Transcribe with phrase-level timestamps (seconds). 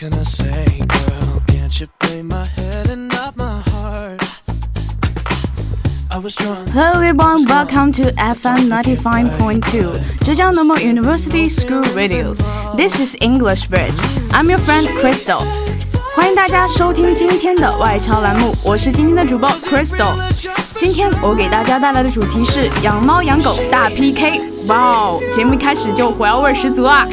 [0.00, 1.42] can I say, girl?
[1.48, 4.22] Can't you play my head and not my heart?
[6.10, 6.68] I was drunk.
[6.70, 12.34] Hello everyone, welcome to FM 95.2 Zhejiang Normal University School Radio.
[12.76, 13.98] This is English Bridge.
[14.32, 15.44] I'm your friend Crystal.
[16.14, 20.16] 欢迎大家收听今天的外超栏目，我是今天的主播 Crystal。
[20.74, 24.40] 今天我给大家带来的主题是养猫养狗大 PK。
[24.68, 27.06] 哇哦，节目一开始就火药味十足啊！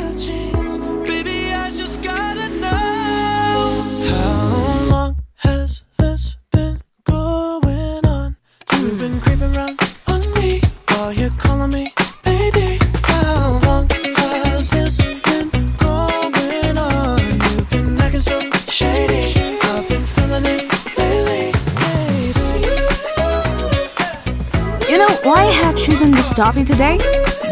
[26.38, 26.98] Topic today?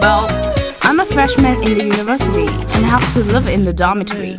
[0.00, 0.28] Well,
[0.82, 4.36] I'm a freshman in the university and have to live in the dormitory.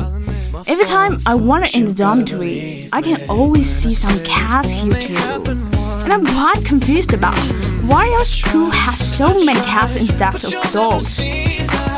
[0.66, 5.67] Every time I wander in the dormitory, I can always see some cats here too.
[6.10, 7.36] And I'm quite confused about
[7.84, 11.20] why our school has so many cats instead of dogs.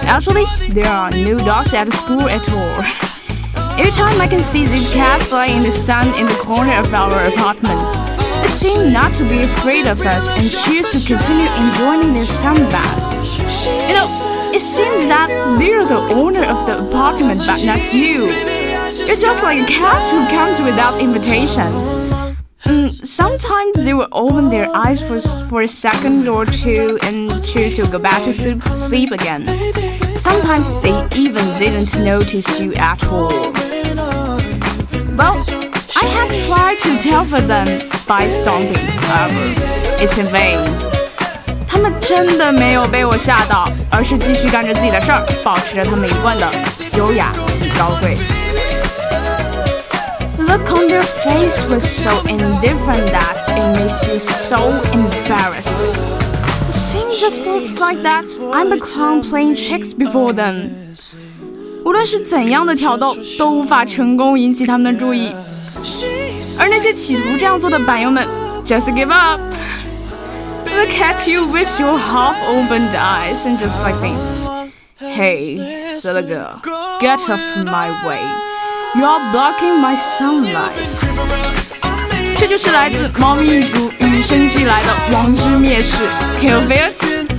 [0.03, 3.79] Actually, there are no dogs at the school at all.
[3.79, 6.93] Every time I can see these cats lying in the sun in the corner of
[6.93, 7.79] our apartment,
[8.43, 12.57] they seem not to be afraid of us and choose to continue enjoying their sun
[12.75, 13.39] baths.
[13.87, 14.11] You know,
[14.53, 18.27] it seems that they're the owner of the apartment but not you.
[19.07, 22.00] You're just like a cat who comes without invitation.
[22.66, 27.76] Mm, sometimes they will open their eyes for, for a second or two and choose
[27.76, 29.46] to go back to sleep, sleep again.
[30.18, 33.54] Sometimes they even didn't notice you at all.
[35.16, 35.38] Well,
[35.96, 37.68] I have tried to tell for them
[38.08, 39.46] by stomping, however,
[40.02, 40.58] it's in vain.
[41.68, 46.50] 他们真的没有被我吓到，而是继续干着自己的事儿，保持着他们一贯的
[46.98, 47.32] 优雅
[47.62, 48.18] 与高贵。
[50.50, 55.78] The look on their face was so indifferent that it makes you so embarrassed.
[56.68, 60.72] The scene just looks like that I'm a clown playing tricks before them.
[61.86, 65.32] 无论是怎样的挑逗，都无法成功引起他们的注意。
[66.58, 68.26] 而那些企图这样做的板友们，
[68.66, 74.18] just give up。Look at you with your half-opened eyes and just like saying,
[75.00, 75.60] "Hey,
[76.00, 76.60] silly girl,
[77.00, 78.20] get off my way.
[78.93, 80.75] You are blocking my sunlight."
[82.37, 86.03] 这就是来自猫咪一族与生俱来的王之蔑视。
[86.41, 87.30] Feel it?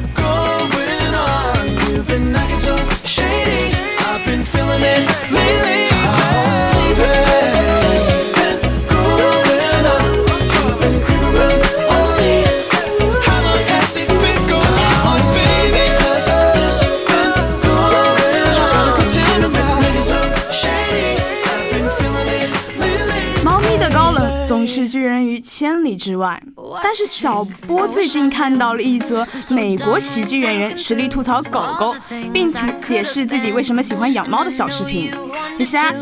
[24.71, 26.41] 是拒人于千里之外，
[26.81, 31.93] 但是小波最近看到了一则美国喜剧演员实力吐槽狗狗，
[32.31, 35.11] 并解解释自己为什么喜欢养猫的小视频。
[35.59, 35.97] He says,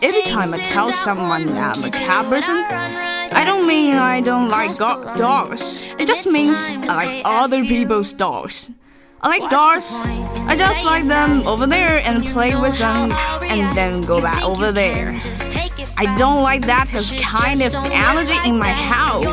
[0.00, 2.64] "Every time I tell someone I'm a cat person."
[3.30, 4.74] I don't mean I don't like
[5.16, 5.82] dogs.
[5.98, 8.70] It just means I like other people's dogs.
[9.20, 9.94] I like dogs.
[10.46, 13.10] I just like them over there and play with them
[13.42, 15.18] and then go back over there.
[15.96, 16.88] I don't like that
[17.22, 19.24] kind of energy in my house.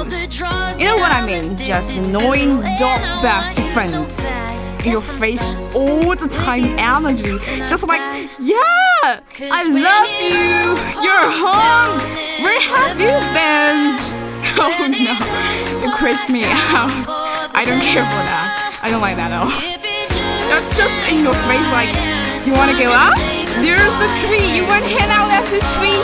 [0.80, 1.58] You know what I mean?
[1.58, 4.08] Just annoying dog best friend.
[4.86, 7.38] Your face all the time energy.
[7.68, 8.02] Just like,
[8.40, 9.20] yeah,
[9.52, 10.74] I love you.
[11.04, 12.00] You're home.
[12.44, 14.22] Where have you been?
[14.54, 16.92] Oh no, it creeps me out.
[17.56, 18.80] I don't care for that.
[18.84, 19.91] I don't like that at all.
[20.61, 21.93] That's just in your face like,
[22.47, 23.17] you wanna go out?
[23.61, 26.01] There's a tree, you wanna hang out at the tree?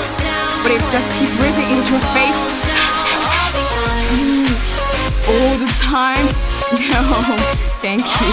[0.62, 2.40] But it just keep breathing into your face
[5.28, 6.26] all the time.
[6.72, 7.36] No,
[7.82, 8.32] thank you.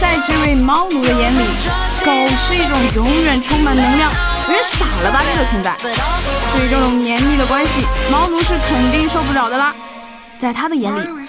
[0.00, 1.44] 在这位猫奴的眼里，
[2.04, 4.10] 狗是一种永远充满能量、
[4.48, 5.76] 有点傻了吧唧的存在。
[6.52, 9.74] 对于这种黏腻的关系，猫奴是肯定受不了的啦。
[10.38, 11.00] 在他的眼里，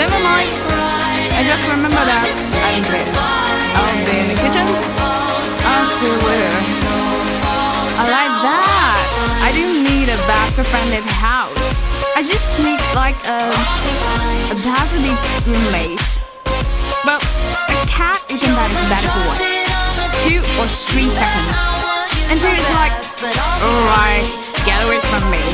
[0.00, 0.48] Never mind.
[1.36, 3.04] I just remember that I don't care.
[3.76, 6.56] I'll be in the kitchen I still will.
[8.00, 9.04] I like that.
[9.44, 11.84] I didn't need a best friended house.
[12.16, 13.52] I just need like a
[14.48, 16.00] a positive roommate.
[17.04, 17.20] Well,
[17.68, 19.36] a cat can bet is better for what?
[20.24, 21.60] Two or three seconds.
[22.32, 22.96] Until it's like,
[23.60, 24.24] alright,
[24.64, 25.44] get away from me.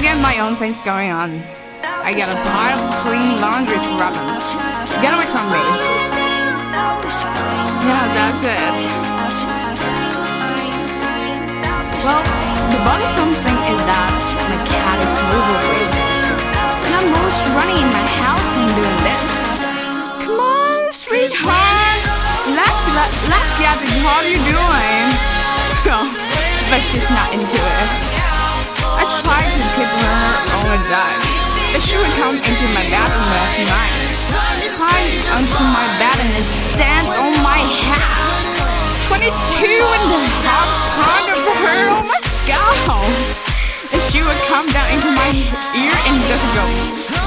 [0.00, 1.59] Get my own things going on.
[2.02, 4.40] I got a pile of clean laundry to rub on.
[5.04, 5.60] Get away from me.
[7.84, 8.76] Yeah, that's it.
[12.00, 12.22] Well,
[12.72, 14.12] the bothersome thing is that
[14.48, 15.92] my cat is overweight.
[16.88, 19.24] And I'm always running in my house and doing this.
[20.24, 22.00] Come on, sweetheart.
[22.48, 25.06] Let's, let, let's get the what are you doing?
[26.70, 27.90] But she's not into it.
[28.96, 30.16] I tried to keep her
[30.56, 31.39] on a diet.
[31.70, 33.94] But she would come into my bedroom last night,
[34.74, 38.10] climb onto my bed and just dance on my head.
[39.06, 40.66] 22 and a half
[40.98, 42.74] pound of her on my scalp.
[43.94, 45.30] And she would come down into my
[45.78, 46.66] ear and just go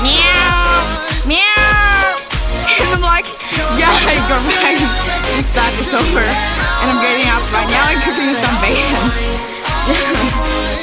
[0.03, 0.83] meow,
[1.23, 2.19] meow.
[2.83, 3.27] And I'm like,
[3.79, 4.79] yeah, I go right.
[5.39, 6.19] This time is over.
[6.19, 9.07] And I'm getting up right now and cooking some bacon.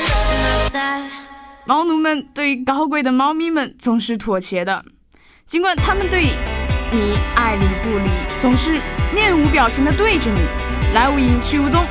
[1.71, 4.85] 猫奴们对于高贵的猫咪们总是妥协的，
[5.45, 6.25] 尽管他们对
[6.91, 8.81] 你爱理不理，总是
[9.15, 10.41] 面无表情的对着你，
[10.93, 11.87] 来无影去无踪，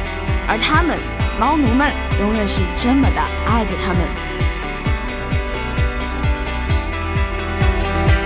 [0.49, 0.99] 而他们，
[1.39, 4.05] 猫奴们，永远是这么的爱着他们。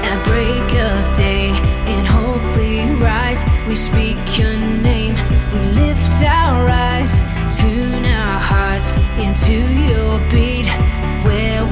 [0.01, 1.53] At break of day,
[1.85, 3.45] in hope we rise.
[3.67, 5.13] We speak your name,
[5.53, 10.65] we lift our eyes, tune our hearts into your beat.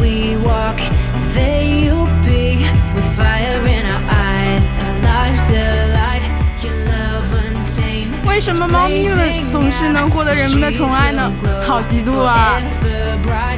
[0.02, 0.82] We walk,
[1.36, 2.66] there you'll be,
[2.96, 6.24] with fire in our eyes, our lives alight.
[6.64, 8.10] Your love untamed.
[8.26, 11.32] 为什么猫咪们总是能获得人们的宠爱呢？
[11.64, 12.60] 好嫉妒啊！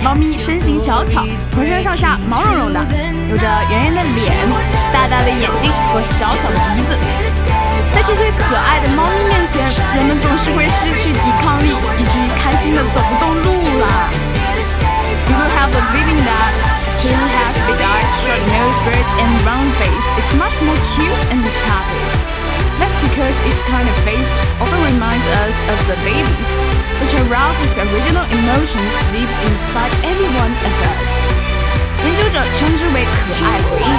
[0.04, 1.26] 猫咪身形小巧，
[1.56, 2.82] 浑身上下毛茸茸的，
[3.30, 4.36] 有着圆圆的脸、
[4.92, 6.94] 大大的眼睛和小小的鼻子。
[7.94, 9.64] 在这些可爱的猫咪面前，
[9.96, 14.12] 人们总是会失去抵抗力，以至于开心的走不动路啦。
[15.63, 16.51] People have a feeling that
[16.99, 21.39] who has big eyes, short nose, bridge, and round face is much more cute and
[21.47, 22.11] attractive.
[22.83, 26.51] That's because its kind of face often reminds us of the babies,
[26.99, 31.11] which arouses original emotions deep inside every one of us.
[32.03, 33.95] 研究者称之为可爱回应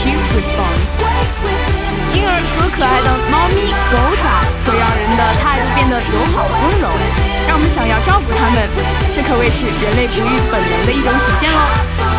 [0.00, 0.96] （cute response）。
[2.16, 4.24] 婴儿和可爱的猫咪、狗仔
[9.27, 12.16] 可谓是人类哺育本能的一种体现喽。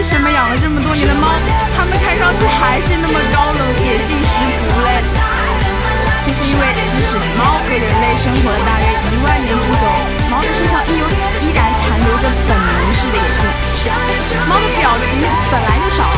[0.00, 1.28] 为什么养了这么多年的猫，
[1.76, 4.96] 它们看上去还是那么高冷、野性十足嘞？
[6.24, 9.84] 这是因为，即使猫和人类生活了大约一万年之久，
[10.32, 11.04] 猫的身上依有
[11.44, 13.44] 依然残留着本能式的野性。
[14.48, 15.20] 猫的表情
[15.52, 16.08] 本来就少，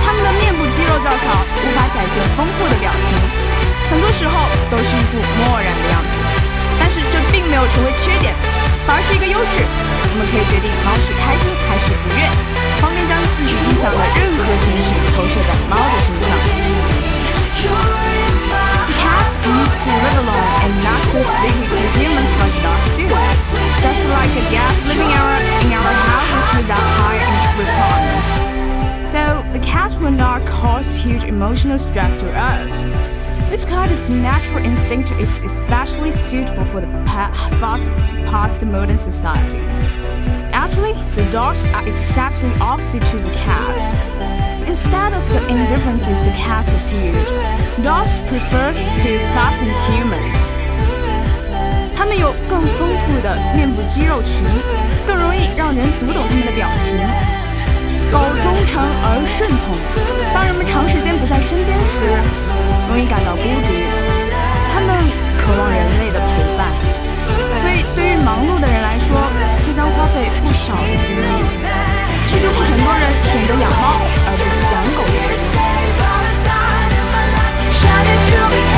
[0.00, 3.20] 它们的面部肌肉较少，无法展现丰富的表情，
[3.92, 4.32] 很多时候
[4.72, 6.40] 都是一副漠然的样子。
[6.80, 8.32] 但是这并没有成为缺点，
[8.87, 9.63] 反而是一个优势。
[9.63, 12.27] 我们可以决定猫是开心还是不悦，
[12.81, 16.29] 方便将自己臆想的任何情绪投射在猫的身上。
[19.01, 23.05] Cats used to live alone and not so sticky to humans like dogs do.
[23.81, 27.21] Just like a guest living our, in our houses without high
[27.57, 28.29] requirements.
[29.11, 32.83] So the cats will not cause huge emotional stress to us.
[33.49, 37.87] This kind of natural instinct is especially suitable for the pa- fast
[38.25, 39.59] past modern society.
[40.53, 43.91] Actually, the dogs are exactly opposite to the cats.
[44.67, 47.27] Instead of the indifferences the cats appeared,
[47.83, 50.47] dogs prefers to pleasant humans.
[51.95, 54.43] 它们有更丰富的面部肌肉群，
[55.05, 56.95] 更容易让人读懂它们的表情。
[58.11, 59.77] 狗忠诚而顺从，
[60.33, 61.99] 当人们长时间不在身边时，
[62.88, 63.68] 容易感到孤独。
[64.72, 64.88] 他们
[65.38, 66.26] 渴望人类的陪
[66.56, 66.68] 伴，
[67.60, 69.16] 所以对于忙碌的人来说，
[69.64, 71.22] 这将花费不少的精力。
[72.30, 75.22] 这就是很多人选择养猫而不是养狗的原
[78.72, 78.75] 因。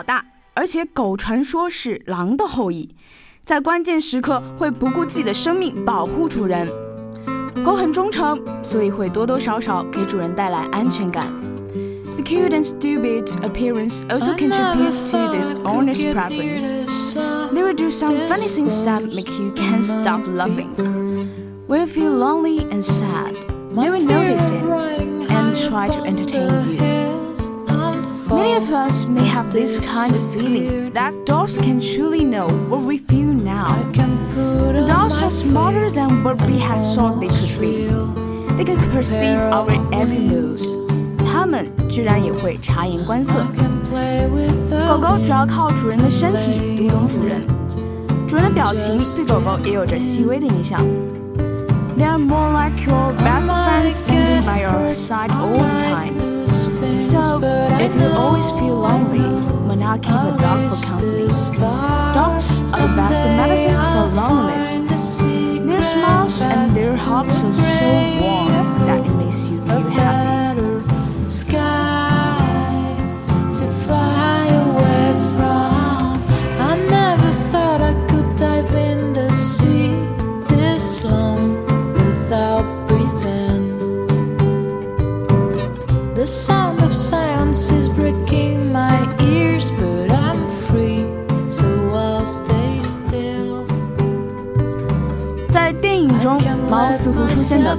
[0.00, 2.94] 要大，而且狗传说是狼的后裔，
[3.44, 6.66] 在关键时刻会不顾自己的生命保护主人。
[7.62, 11.26] 狗很忠诚，所以会多多少少给主人带来安全感。
[12.14, 17.14] The cute and stupid appearance also contributes to the owner's preference.
[17.52, 20.70] They will do some funny things that make you can't stop laughing.
[21.68, 23.34] When you feel lonely and sad,
[23.74, 24.62] they will notice it
[25.28, 26.89] and try to entertain you.
[28.50, 32.82] Many of us may have this kind of feeling that dogs can truly know what
[32.82, 33.76] we feel now.
[33.94, 37.88] The dogs are smarter than what we had thought they could be.
[38.56, 40.60] They can perceive our every move.
[41.24, 43.46] 它们居然也会察言观色。
[44.88, 47.46] 狗狗主要靠主人的身体读懂主人，
[48.26, 50.80] 主人的表情对狗狗也有着细微的影响。
[51.96, 56.39] They are more like your best friends standing by your side all the time.
[57.01, 59.25] So, if you always feel lonely,
[59.67, 61.25] why not keep a dog for company?
[62.13, 65.17] Dogs are the best medicine for loneliness.
[65.65, 67.85] Their smiles and their hugs are so
[68.21, 68.40] warm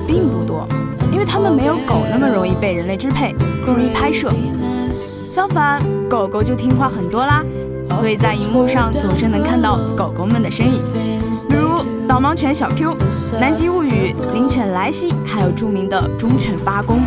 [0.06, 0.66] 并不多，
[1.12, 3.34] 因为它们没有狗那么容易被人类支配，
[3.64, 4.32] 更容易拍摄。
[4.92, 7.42] 相反，狗狗就听话很多啦，
[7.94, 10.80] 所以在荧幕上总是能看到狗狗们的身影，
[11.48, 12.96] 比如导盲犬小 Q、
[13.40, 17.00] 南极物语、灵犬莱西，还有著名的忠犬八公。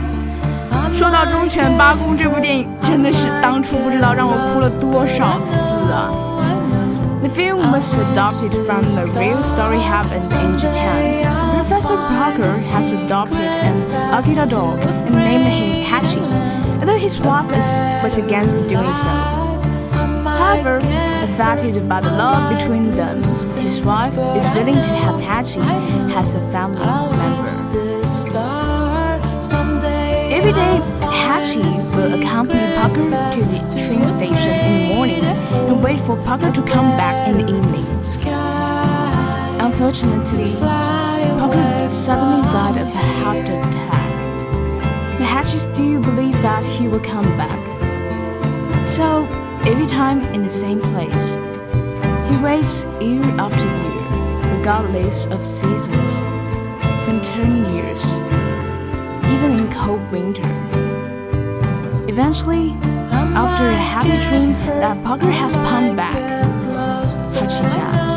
[0.91, 5.55] 说到《忠犬八公》这部电影，真的是当初不知道让我哭了多少次
[5.91, 6.09] 啊
[7.21, 11.54] ！The film was adopted from a real story happened in Japan.
[11.67, 13.75] Professor Parker has adopted an
[14.13, 16.21] Akita dog and named him Hachi,
[16.79, 19.09] although his wife is, was against doing so.
[20.37, 20.77] However,
[21.23, 23.17] affected by the love between them,
[23.63, 25.59] his wife is willing to have Hachi
[26.13, 27.49] as a family member.
[30.37, 31.65] Every day, Hachi
[31.97, 36.61] will accompany Parker to the train station in the morning and wait for Parker to
[36.61, 37.85] come back in the evening.
[39.59, 40.53] Unfortunately,
[41.39, 45.19] Parker suddenly died of a heart attack.
[45.19, 47.63] But Hachi still believe that he will come back.
[48.87, 49.25] So,
[49.65, 51.35] every time in the same place,
[52.29, 56.11] he waits year after year, regardless of seasons,
[57.05, 58.03] for 10 years
[59.35, 60.47] even in cold winter.
[62.07, 62.71] Eventually,
[63.35, 66.15] after a happy dream that Parker has come back,
[67.35, 68.14] Hachi died.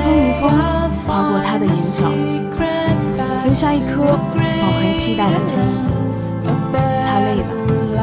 [0.00, 0.50] 匆匆风，
[1.06, 2.08] 划过他的眼角，
[3.44, 5.38] 留下一颗饱含期待的泪。
[7.04, 8.00] 他累了，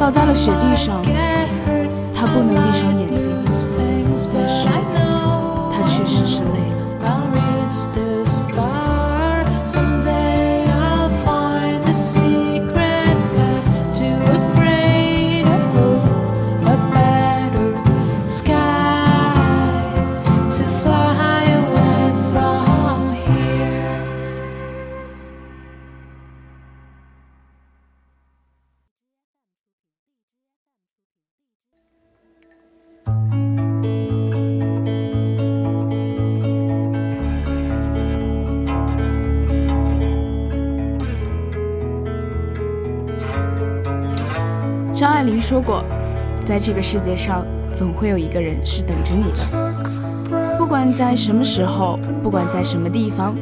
[0.00, 1.00] 倒在了雪地上，
[2.12, 3.30] 他不能闭上眼睛，
[4.34, 4.68] 但是
[5.70, 6.58] 他确实是累了。
[46.58, 53.32] 在这个世界上，总会有一个人是等着你的，不管在什么时候，不管在什么地方，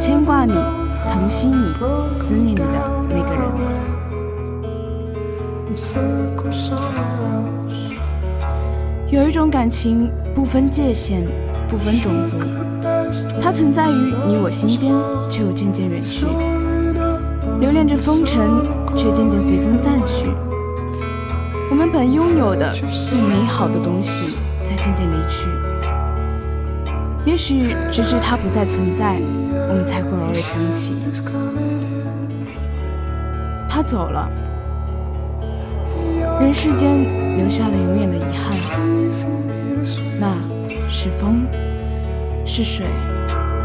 [0.00, 0.54] 牵挂你、
[1.06, 1.74] 疼惜你、
[2.14, 2.62] 思念你的
[3.10, 3.42] 那个人。
[9.10, 11.26] 有一种感情不分界限，
[11.68, 12.38] 不分种族，
[13.42, 14.94] 它存在于你我心间，
[15.28, 16.24] 却又渐渐远去，
[17.60, 18.40] 留恋着风尘，
[18.96, 20.30] 却渐渐随风散去。
[21.72, 22.70] 我们本拥有的
[23.08, 25.48] 最美好的东西，在渐渐离去。
[27.24, 29.16] 也许直至它不再存在，
[29.70, 30.94] 我们才会偶尔想起。
[33.70, 34.28] 他走了，
[36.42, 37.04] 人世间
[37.38, 38.52] 留下了永远的遗憾。
[40.20, 40.36] 那
[40.90, 41.46] 是风，
[42.44, 42.84] 是水，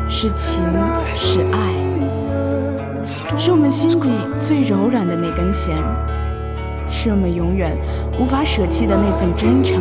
[0.08, 0.64] 是情，
[1.14, 1.58] 是爱。
[3.38, 4.10] 是我们心底
[4.42, 5.76] 最柔软的那根弦，
[7.08, 7.72] 是我们永远
[8.20, 9.80] 无法舍弃的那份真诚，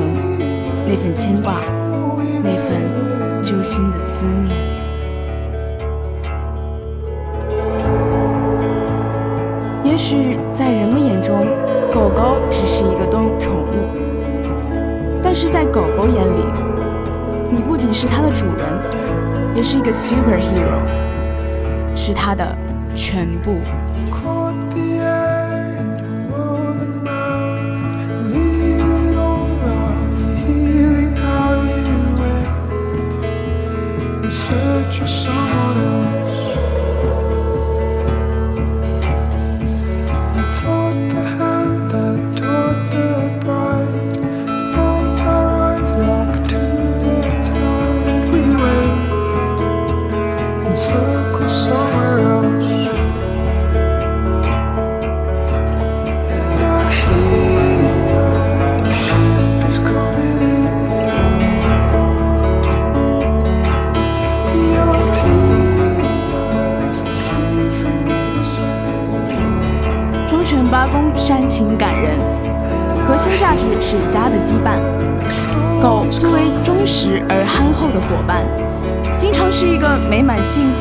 [0.86, 1.54] 那份牵挂，
[2.40, 4.56] 那份揪心的思念。
[9.82, 11.44] 也许在人们眼中，
[11.92, 13.74] 狗狗只是一个动宠物，
[15.20, 16.44] 但是在狗狗眼里，
[17.50, 18.64] 你不仅是它的主人，
[19.56, 20.78] 也是一个 superhero，
[21.96, 22.46] 是它的
[22.94, 23.56] 全部。
[34.92, 35.25] Search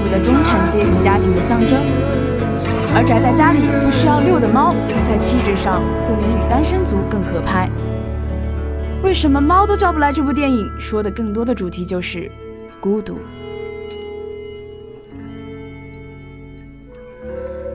[0.04, 1.78] 福的中产阶级家庭的象征。
[2.92, 4.74] 而宅在家里不需要遛的猫，
[5.06, 7.70] 在气质上不免与单身族更合拍。
[9.02, 10.12] 为什么猫都叫不来？
[10.12, 12.30] 这部电影说的更多的主题就是
[12.80, 13.18] 孤独。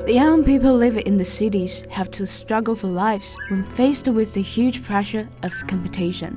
[0.05, 4.33] The young people living in the cities have to struggle for lives when faced with
[4.33, 6.33] the huge pressure of competition.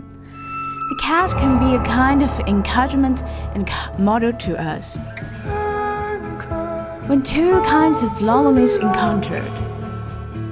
[0.89, 3.23] The cat can be a kind of encouragement
[3.55, 4.97] and c- model to us.
[7.08, 9.52] When two kinds of loneliness encountered,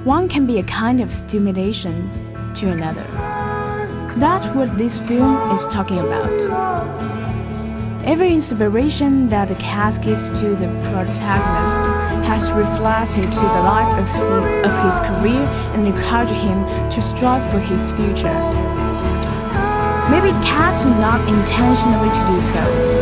[0.04, 2.10] one can be a kind of stimulation
[2.56, 3.04] to another.
[4.18, 6.30] That's what this film is talking about.
[8.04, 11.88] Every inspiration that the cast gives to the protagonist
[12.28, 14.20] has reflected to the life of, his-
[14.66, 18.38] of his career and encouraged him to strive for his future.
[20.10, 23.01] Maybe cats not intentionally to do so.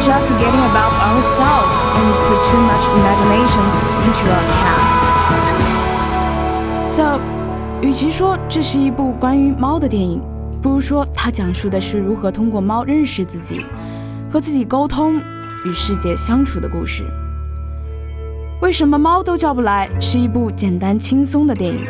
[0.00, 3.74] Just getting about ourselves and put too much imaginations
[4.06, 4.92] into our cats.
[6.88, 7.20] So,
[7.82, 10.20] 与其说这是一部关于猫的电影，
[10.62, 13.64] 不如说它讲述的是如何通过猫认识自己、
[14.30, 15.20] 和自己沟通、
[15.64, 17.04] 与世界相处的故事。
[18.60, 19.88] 为什么猫都叫不来？
[20.00, 21.86] 是一部简单轻松的电影，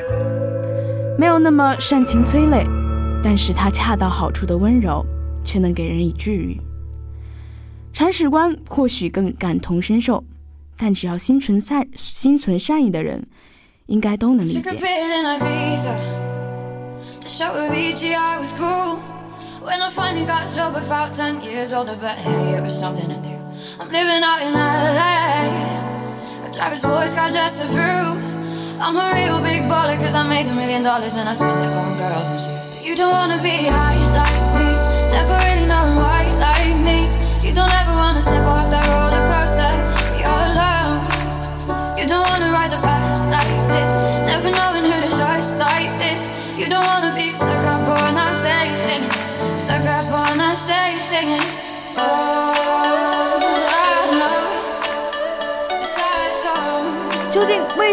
[1.19, 2.67] 没有那么煽情催泪，
[3.23, 5.05] 但是它恰到好处的温柔，
[5.43, 6.61] 却能给人以治愈。
[7.99, 10.23] 铲屎官或许更感同身受，
[10.77, 13.27] 但只要心存善心存善意的人，
[13.87, 14.79] 应该都能理 Took 解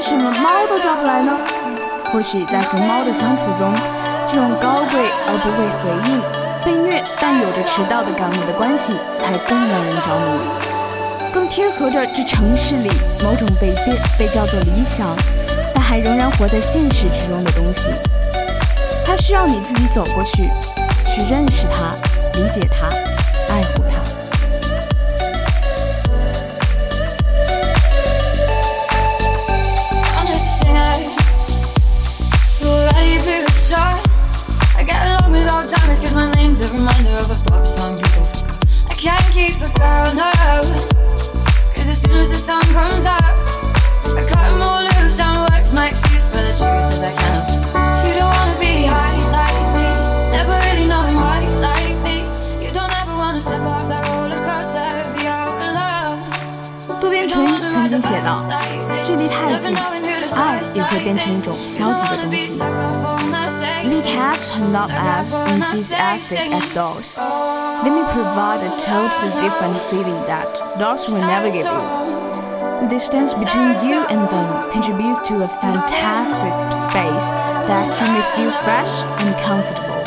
[0.06, 1.32] 为什么猫都叫不来呢？
[2.14, 3.74] 或许在和猫的相处中，
[4.30, 6.22] 这种高贵而不会回应、
[6.64, 12.92] 被虐但有着迟到的感悟的关系，才更让人着迷，更贴合着这城市里
[13.24, 15.08] 某种被被被叫做理想，
[15.74, 17.90] 但还仍然活在现实之中的东西。
[19.04, 20.52] 它需要你自己走过去，
[21.08, 21.96] 去认识它、
[22.38, 22.86] 理解它、
[23.52, 23.95] 爱护它。
[39.35, 40.31] keep a girl, no.
[41.75, 43.35] Cause as soon as the sun comes up,
[44.17, 47.41] I cut 'em all loose and work's my excuse for the truth as I can.
[48.07, 49.89] You don't wanna be high like me,
[50.33, 52.25] never really knowing why like me.
[52.61, 56.19] You don't ever wanna step off that roller coaster, be out alone.
[57.01, 58.45] 渡边淳一曾经写道：“
[59.05, 59.75] 距离太近，
[60.37, 62.59] 爱也会变成一种消极的东西。
[63.83, 67.19] Little cats turn up as enthusiastic as dogs.
[67.84, 70.48] let me provide a totally different feeling that
[70.80, 72.06] dogs will never give you.
[72.82, 77.28] The distance between you and them contributes to a fantastic space
[77.68, 80.00] that can make you feel fresh and comfortable.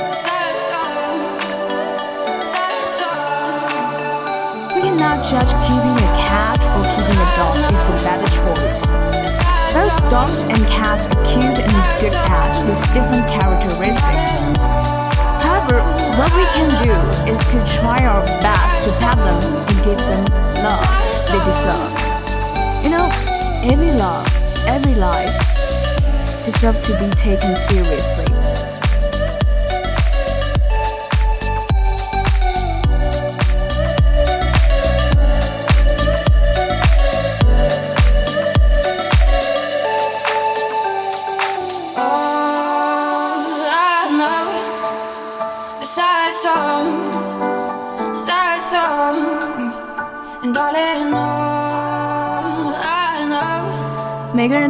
[4.72, 8.80] We cannot judge keeping a cat or keeping a dog is a better choice.
[9.76, 14.97] Both dogs and cats are cute and good pets with different characteristics.
[16.18, 16.90] What we can do
[17.30, 20.24] is to try our best to pet them and give them
[20.64, 20.82] love
[21.30, 22.82] they deserve.
[22.82, 23.06] You know,
[23.62, 24.26] every love,
[24.66, 25.30] every life
[26.44, 28.37] deserves to be taken seriously.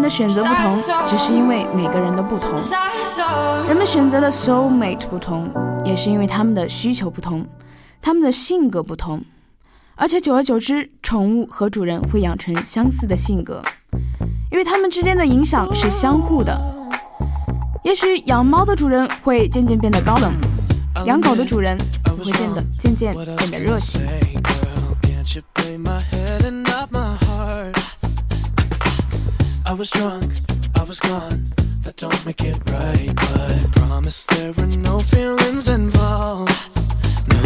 [0.08, 2.50] 选择不同，只是因为每个人的不同。
[3.66, 5.50] 人们选择的 soul mate 不同，
[5.84, 7.46] 也是因为他们的需求不同，
[8.00, 9.22] 他们的性格不同，
[9.94, 13.62] 而且久而久之，宠物和主人会养成相似的性格，
[14.50, 16.58] 因为他们之间的影响是相互的。
[17.84, 20.32] 也许养猫的主人会渐渐变得高冷，
[21.06, 24.00] 养狗的主人会变得渐渐变得热情。
[29.78, 30.32] Was drunk,
[30.74, 31.52] I was gone.
[31.84, 36.50] That don't make it right, but promise there were no feelings involved.
[37.28, 37.40] No.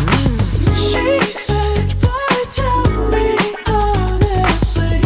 [0.75, 5.01] She said, "Boy, tell me honestly,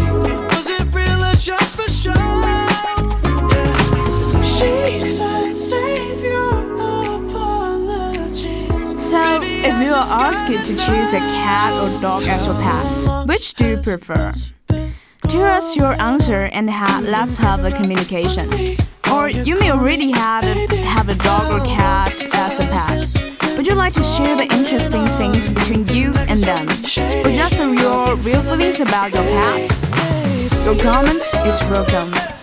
[0.55, 2.15] was it real or just for show?"
[3.51, 4.43] Yeah.
[4.45, 6.55] She said, "Save your
[7.27, 13.27] apologies." So, if you are asked to choose a cat or dog as your pet,
[13.27, 14.33] which do you prefer?
[15.37, 18.49] Tell us your answer and ha- let's have a communication.
[19.12, 23.55] Or you may already have a, have a dog or cat as a pet.
[23.59, 26.66] Would you like to share the interesting things between you and them?
[26.70, 29.70] Or just your real feelings about your pet?
[30.64, 32.36] Your comment is welcome.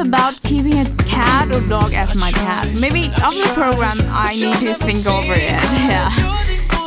[0.00, 2.72] About keeping a cat or dog as my pet.
[2.74, 5.50] Maybe after the program, I need to think over it.
[5.90, 6.10] Yeah.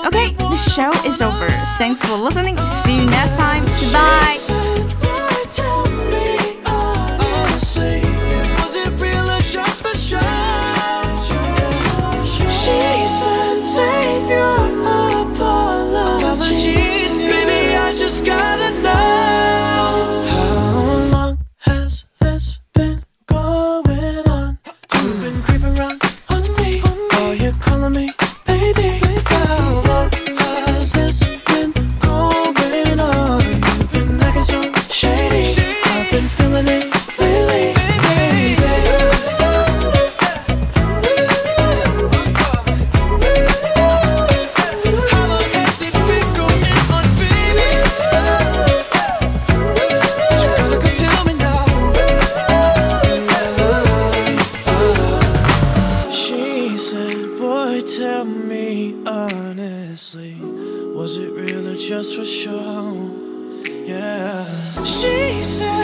[0.05, 1.47] Okay, the show is over.
[1.77, 2.57] Thanks for listening.
[2.57, 3.63] See you next time.
[3.79, 4.62] Goodbye.
[64.85, 65.82] She said.